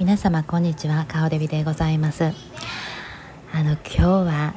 [0.00, 1.06] 皆様こんにちは。
[1.06, 2.24] 顔デビでございます。
[3.52, 4.54] あの今日は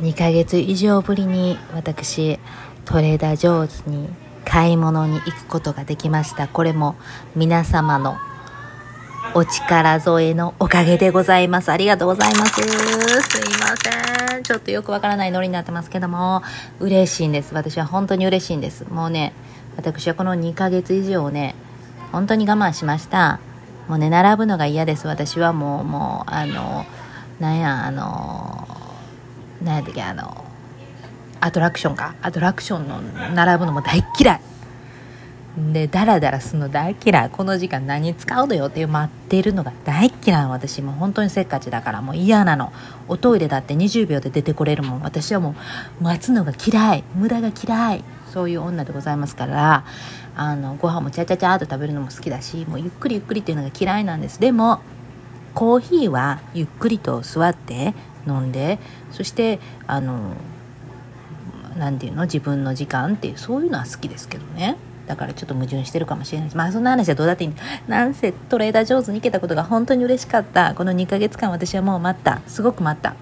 [0.00, 2.38] 2ヶ月以上ぶりに私
[2.86, 4.08] トレーダー上手に
[4.46, 6.48] 買い物に行くことができました。
[6.48, 6.96] これも
[7.36, 8.16] 皆様の
[9.34, 11.70] お力添えのおかげでございます。
[11.70, 12.54] ありがとうございます。
[12.54, 14.42] すいません。
[14.44, 16.42] ちょっとよくわからないノリになってますけども。
[16.80, 17.52] 嬉しいんです。
[17.52, 18.86] 私は本当に嬉しいんです。
[18.88, 19.34] もうね
[19.76, 21.54] 私はこの2ヶ月以上ね
[22.12, 23.40] 本当に我慢しました。
[23.88, 26.86] もうね並ぶのが嫌です私はもうもうあの
[27.40, 28.66] なんやあの
[29.62, 30.44] なんやったっけあの
[31.44, 32.14] アトラクションか。
[32.22, 33.02] アトラクションの
[33.34, 34.40] 並ぶのも大嫌い。
[35.72, 37.30] でダラダラするの大嫌い。
[37.30, 40.46] この時間何使うのよって待ってるのが大嫌い。
[40.46, 42.72] 私もう本当にせっかちだからもう嫌なの。
[43.06, 45.00] おトイレだって20秒で出てこれるもん。
[45.02, 45.54] 私はも
[46.00, 47.04] う待つのが嫌い。
[47.14, 48.04] 無駄が嫌い。
[48.32, 49.84] そういう女でございますから
[50.34, 54.40] あのご飯もちゃちゃちゃっと食べるのも好きだしもうゆっくりゆっくりっていうのが嫌いなんです。
[54.40, 54.80] でも
[55.54, 57.94] コーヒーはゆっくりと座って
[58.26, 58.80] 飲んで
[59.12, 60.34] そしてあの
[61.78, 62.24] 何て言うの？
[62.24, 64.76] 自分の時間っていうそういうのは好きですけどね。
[65.06, 66.50] だからちょっと矛盾してるかもしれない。
[66.50, 67.52] しまあそんな話はどうだっていい
[67.88, 70.74] なんせトレーダー上手に行けたことが本当に嬉しかった。
[70.74, 72.40] この2ヶ月間私はもう待った。
[72.46, 73.14] すごく待った。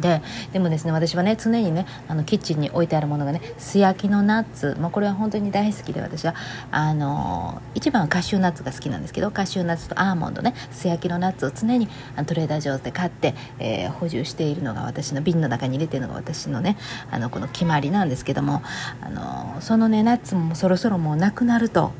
[0.00, 4.76] ででもですね私はね常にねあのキッチンに置いてあるものがね素焼きのナッツ。
[4.80, 6.34] もうこれは本当に大好きで私は
[6.70, 11.88] あの一番はカシューナッツが好きなんですけどカシューナッツとアーモンドね素焼きのナッツを常に
[12.26, 16.76] トレーダー上で買って、えー、補充しているのが私の瓶の中に入れてるのが私のね
[17.10, 18.62] あのこの決まりなんですけども
[19.00, 21.92] あのそのねナッツもそろそろもうなくなると。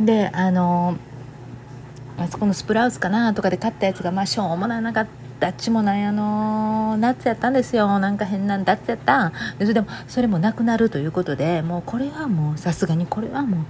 [0.00, 0.96] であの
[2.16, 7.98] あそこのスプラウツかなとかで買ったやつがまあしょうもなかったダッチもなんやの夏やったんですよ。
[7.98, 13.64] なんか変なんだってやったそれでもそれもなくなるということでもうこれはもうさすがにこれはもう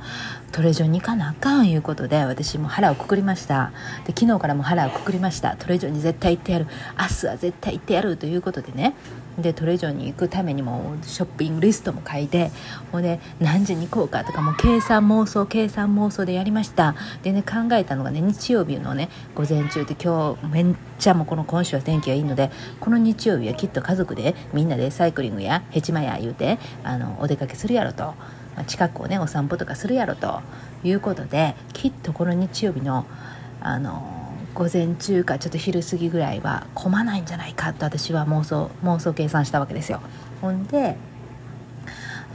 [0.50, 3.72] トレジョに行かなあかんいうことで私も腹をくくりました。
[4.04, 5.56] で昨日からも腹をくくりました。
[5.56, 6.66] トレジョに絶対行ってやる。
[6.98, 8.94] 明日は絶対行ってやるということでね。
[9.38, 12.50] でトレジョに行くためにもショッピングリストも書いて
[12.92, 16.94] ほんで何時に行こうかとかも計算妄想計算妄想でやりました。
[17.22, 28.16] でね考えたのがね日曜日のね午前中で今日めっちゃもうこの今週は天気がいいのでこの日曜日はきっと家族でみんなでサイクリングやヘチマや言うてあのお出かけするやろと、ま
[28.62, 30.40] あ、近くをねお散歩とかするやろと
[30.84, 33.06] いうことできっとこの日曜日の
[33.60, 34.19] あの
[34.54, 40.00] 午前中かちょっと昼過ぎぐらいは混まないんじゃないかと私は妄想妄想計算したわけですよ。
[40.40, 40.96] ほんで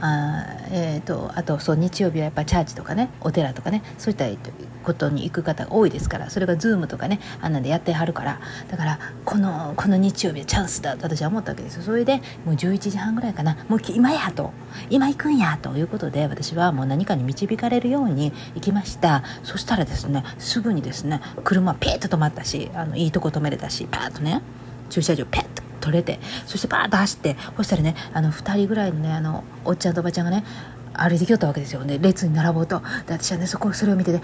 [0.00, 4.26] あ,、えーと、あとそう日曜日はやっぱチャーチとかねお寺とかねそういった
[4.84, 8.40] ことに行く方が多いですからそれが Zoom とかねあんなんでやってはるから
[8.70, 14.52] だからこのこの日曜日はチャンスだと私は思ったわけですそれでもう11時半ぐらいかなもう今やと
[14.90, 19.22] 今行くんやということで私はもう何かに導かれるように行きました。
[19.42, 24.42] そしたらですねすぐにですね車ピーッと止まったしあのいいとこ止めれたしパーッとね
[24.90, 30.44] 駐車場ペッと取れてそしてバーッと走ってそしたらねあの2人ぐらいのねあのおっちゃんとおばちゃんがね
[30.92, 31.84] 歩いてきよったわけですよ。
[31.84, 32.80] ね列に並ぼうと。
[33.06, 34.20] で私はねそこそれを見てね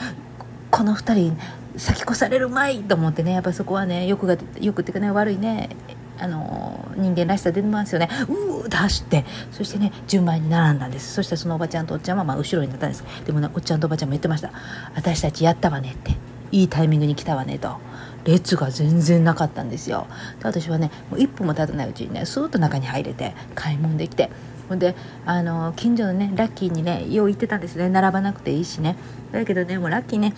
[0.71, 1.39] この2人
[1.77, 2.83] 先越されるまい！
[2.83, 5.71] と思ってねやっぱそこはね欲が欲っていうかね悪いね
[6.19, 8.09] あの人間らしさ出てますよね。
[8.29, 11.13] うーって走ってそしてね順番に並んだんです。
[11.13, 13.05] そしてそのおばちゃんとおっちゃんはまあ後ろになったんです。
[13.25, 14.51] でもねおっちゃんとおばちゃんも言ってました
[14.95, 16.17] 私たちやったわねって
[16.53, 17.77] いいタイミングに来たわねと。
[18.25, 20.07] 列が全然なかったんですよ。
[20.41, 24.31] で私はねもう一歩も経たないうちにねスーッと中に入れて買い物できて。
[24.69, 24.95] ほんで
[25.27, 27.89] あの近所のねラッキーにねよう行ってたんですね。
[27.91, 28.97] 並ばなくていいしね。
[29.31, 30.35] だけどねもうラッキーね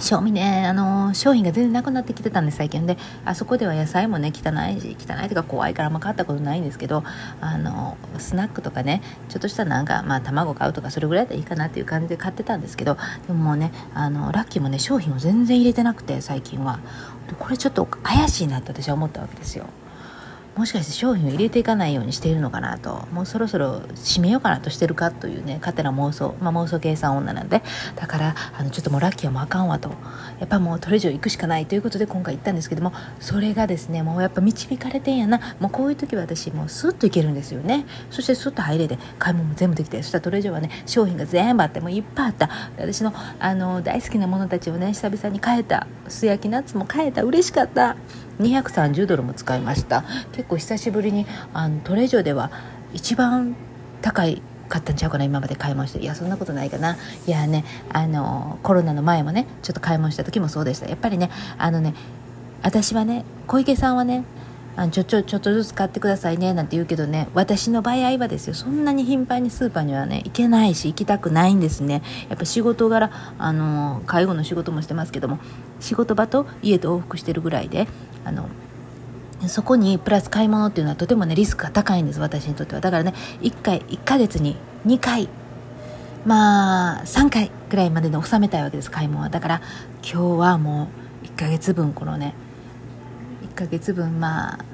[0.00, 7.04] 賞味ね、あの商品が全然なくなってきてたんで最近であそこでは野菜もね汚いし汚いとか怖いからあんま買ったことないんですけど
[7.40, 12.96] あのスナックとかねちょっとしたなんか、まあ、卵買うとかそれぐらいでいいかなっていう感じで買ってたんですけど
[13.26, 16.80] でももうねあのラッキーもね商品を全然入れてなくて最近は。
[17.38, 19.66] これちょっと怪しいなって私は思ったわけですよ。
[20.60, 23.08] もしかして商品を入れていかないようにしているのかなと。
[23.12, 27.62] もうそろそろ閉めようかなとしてるかというね勝手な妄想、まあ、妄想計算女なんで。
[27.96, 29.88] だからあのちょっともうラッキーはもうあかんわと。
[30.38, 35.56] やっぱもうトレジョ行くしかないということで今回行ったんですけどもそれがですねもうやっぱ導かれてんやな。
[35.60, 37.86] もうこういう時は私もうスッと行けるんですよね。
[38.10, 42.50] そしてスッと入れて買い物も全部できてそしたらトレジョはね商品が全部あってもういっぱいあった。
[42.76, 47.22] 私のあの大好きなものたちをね久々に買えた素焼きナッツも買えた。
[47.22, 47.96] 嬉しかった。
[48.40, 50.04] 230ドルも使いました。
[50.32, 52.50] 結構久しぶりにあのトレジョでは
[52.92, 53.54] 一番
[54.02, 55.98] 高い買ったんちゃうかな今まで買い物して。
[56.00, 56.96] いやそんなことないかな。
[57.26, 60.88] いやねあのコロナの前もねちょっと買い物した時もそうでした。
[60.88, 61.94] やっぱりねあのね
[62.62, 64.24] 私はね小池さんはね
[64.76, 72.02] あのちょちょちょっとずつ買ってくださいねなんて言うけどね私の場合はですよそんなに頻繁にスーパーにはね行けないし行きたくないんですね。
[72.28, 75.38] やっぱ仕事柄あの介護の仕事もしてますけども
[75.80, 77.88] 仕事場と家と往復してるぐらいで
[78.24, 78.48] あの
[79.48, 82.80] そこにプラス買い物っていうのはとてもねリスクが高いんです私にとっては。
[82.80, 84.56] だからね1回1ヶ月に
[84.86, 85.28] 2回
[86.26, 89.28] まあ3回ぐらいまでで収めたいわけです買い物は。
[89.30, 89.62] だから
[90.02, 90.88] 今日はも
[91.22, 92.34] う1ヶ月分このね
[93.42, 94.64] 1ヶ月分まあ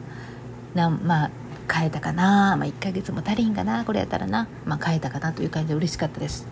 [0.75, 1.31] なまあ
[1.69, 6.47] 買えたかな、まあ、1ヶ月も足りんかなこれやったらな、まあ、買えたかなという感じで嬉しかったです。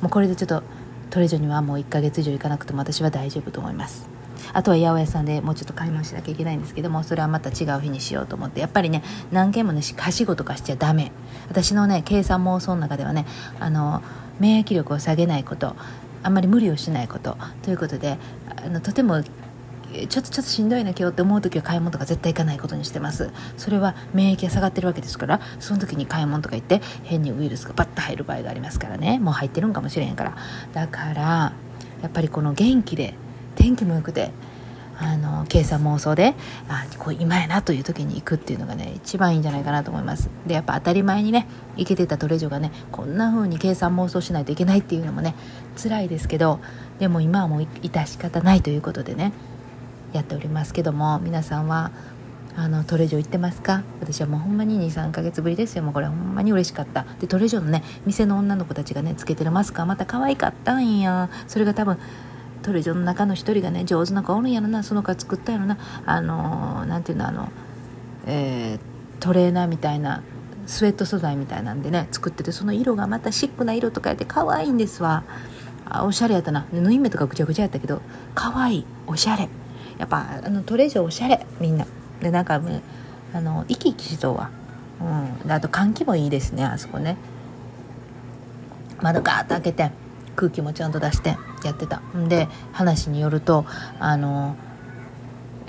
[0.00, 0.62] もうこれでちょっと
[1.10, 4.08] トレジョにはもう1ヶ月以上行かなくても私は大丈夫と思います。
[4.52, 9.02] あとは八百屋さんでもうちょっと買い物しなきゃいけないんですけどもそれはまた違う日にしようと思ってやっぱりね
[9.32, 11.12] 何件もねはしごとかしちゃダメ。
[11.48, 13.26] 私のね計算妄想の中ではね
[13.60, 14.02] あの
[14.40, 15.76] 免疫力を下げないこと
[16.22, 18.18] あんまり無理をしないことということで
[18.64, 23.30] あのとてもちょっとちょっとしんどいな今日って思う時は買い物とか絶対行かないことにしてます。
[23.56, 29.18] それは免疫が下がってるわけですからその時に買い物とか行って変にウイルスがバッと入る場合がありますからね。
[29.18, 30.36] もう入ってるんかもしれへんから。
[30.72, 31.52] だから
[32.02, 33.14] やっぱりこの元気で
[33.56, 34.30] 天気も良くて
[34.96, 36.34] あの計算妄想で
[36.68, 40.30] あこう今やなという時に行くっていうのがね一番いいんじゃないかなと思います。
[40.46, 45.34] でやっぱ当たり前にね行けてたトレジョがねこんな風に計算妄想しないといけないっていうのもね
[45.76, 46.60] 辛いですけど
[47.00, 49.32] でも今はもう致し方ないということでね
[50.12, 51.90] やっておりますけども皆さんは
[52.56, 53.82] あのトレジョ行ってますか？
[54.00, 55.82] 私はもうほんまに23ヶ月ぶりですよ。
[55.82, 57.04] もうこれほんまに嬉しかった。
[57.18, 61.30] でトレジョのね店の女の子たちがねつけてるマスクはまた可愛かったんや。
[61.48, 61.98] それが多分
[62.64, 67.52] トレジョの中の一人がね上手な子おるんやろなその子作ったやろなあの何ていうのあの、
[68.26, 70.22] えー、トレーナーみたいな
[70.66, 75.24] スウェット素材みたいなんでね作っててその色がまたシックな色とかやって可愛いんですわ。
[75.86, 76.66] あおしゃれやったな。
[76.72, 78.00] 縫い目とかぐちゃぐちゃやったけど
[78.34, 79.50] 可愛いおしゃれ。
[79.98, 81.86] やっぱあのトレジョおしゃれみんな。
[82.20, 82.54] でなんか
[83.34, 84.48] あの生き生きしそうは、
[85.44, 87.18] うん、あと換気もいいですねあそこね。
[89.02, 89.90] 窓ガーッと開けて
[90.34, 91.36] 空気もちゃんと出して。
[91.66, 92.00] やってた。
[92.16, 93.64] んで話によると
[93.98, 94.56] あの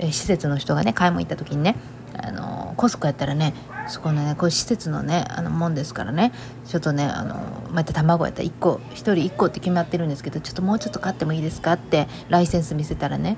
[0.00, 1.76] 施設の人がね買い物行った時にね
[2.18, 3.54] あのコスコやったらね
[3.88, 6.32] そこのねこう施設のねあのもんですからね
[6.66, 7.36] ちょっとねあの
[7.70, 13.36] また卵やったら1個1人1個って決まってるんですけどちょっともうちょっと買ってもいいですかってライセンス見せたらね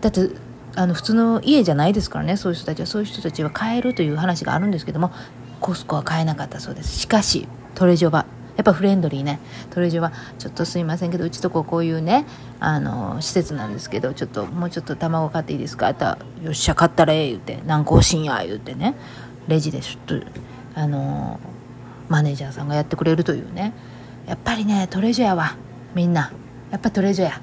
[0.00, 0.30] だって
[0.74, 2.86] あの普通の家じゃないですからねそういう人たちは。
[2.86, 5.12] そういう人たちは買えるという話があるんですけども
[5.60, 6.98] コスコは買えなかったそうです。
[6.98, 8.26] しかしトレジョバ。
[8.56, 9.40] やっぱフレンドリーね。
[9.70, 12.26] トレジョはちょっとすいませんけどうちとここういうね
[12.60, 15.86] あの施設なんですけどちょっともうちょっと卵買っていいですか？
[15.86, 18.94] あったよっしゃ買ったらええ言うて何個欲しいんや言うてね。
[19.48, 20.26] レジでちょっと
[20.74, 21.40] あの
[22.08, 23.72] マネージャーさんがやってくれるというね。
[24.26, 25.56] やっぱりねトレジョやわ
[25.94, 26.32] みんな。
[26.70, 27.40] やっぱトレジョや。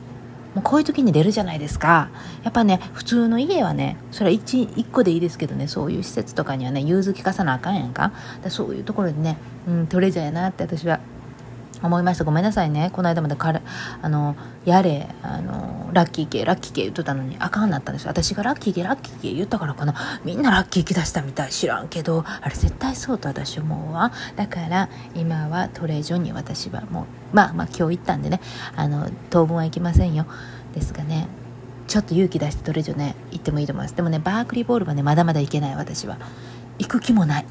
[0.56, 2.10] もうこういう時に出るじゃないですか。
[2.44, 8.12] やっぱね普通の家はねそれは 1, 1個でいいですけどねそういう施設とかにはね融通きかさなあかんやんか。
[8.44, 9.38] だそういうところでね、
[9.68, 11.00] うん、トレジャーやなって私は
[11.82, 12.24] 思いました。
[12.24, 12.90] ごめんなさいね。
[12.94, 13.62] この間まで彼
[14.02, 14.36] あの
[14.66, 19.96] やれあのラッキー系ラッキー系言っとったのにあかんなったんです私がラッキー系ラッキー系言ったからかな。
[20.24, 24.12] みんなラッキー気出したみたい知らんけどあれ絶対そうと私思うわ。
[24.36, 28.42] だから今はトレジョに私はもうまあまあ今日行ったんでね。
[28.76, 30.26] あの当分は行きませんよ。
[30.74, 31.28] ですがね。
[31.88, 33.96] ちょっと勇気出してトレジョね行ってもいいと思います。
[33.96, 36.20] でもねバークリーボールはねまだまだ行けない私は。
[36.78, 37.46] 行く気もない。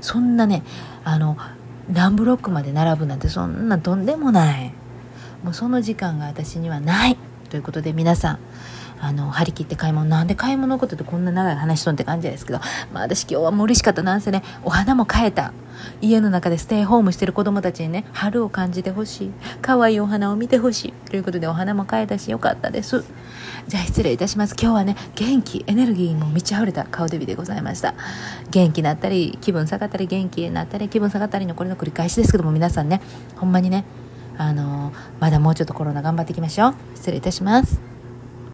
[0.00, 0.62] そんなね
[1.04, 1.36] あの
[1.90, 4.72] 何ブロックまで並ぶなんてそんなとんでもない。
[5.42, 7.16] もうその時間が私にはない。
[7.50, 8.38] ということで皆さん
[9.02, 12.60] あの張り切って買い物なんで買い物のことってこんな長い話しとんって感じですけど、
[12.92, 14.44] まあ、私今日はもう嬉しかったなんせね。
[14.62, 15.52] お花も買えた。
[16.00, 19.32] 家の中でステイホームしてる子供たちにね春を感じてほしい。
[19.60, 20.92] 可愛いお花を見てほしい。
[21.10, 23.04] ということでお花も買えたしよかったです。
[23.66, 24.54] じゃあ失礼いたします。
[24.56, 27.94] 今日はね元気エネルギーも満ち溢れた顔デビューでございました。
[28.52, 33.00] 元気になったり気分下がったり元気になったり気分下がったりのこれの繰り返しですけども皆さんね
[33.34, 33.84] ほんまにね
[34.38, 36.74] あの、まだもうちょっとコロナ頑張っていきましょう。
[36.94, 37.91] 失礼いたします。